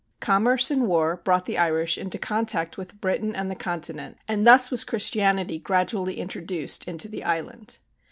[0.19, 4.71] Commerce and war brought the Irish into contact with Britain and the continent, and thus
[4.71, 7.77] was Christianity gradually introduced into the island.